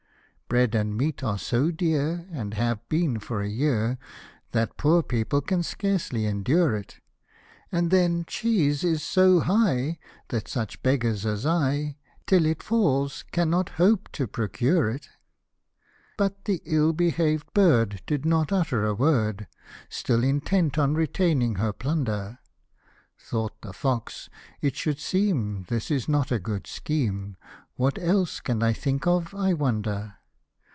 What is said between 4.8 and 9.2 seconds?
people can scarcely endure it; And then cheese is